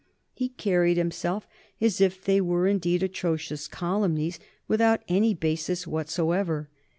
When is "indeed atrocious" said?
2.65-3.67